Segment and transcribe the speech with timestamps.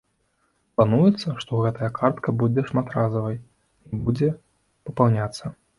[0.77, 3.41] Плануецца, што гэтая картка будзе шматразовай,
[3.91, 4.29] і будзе
[4.91, 5.45] папаўняцца.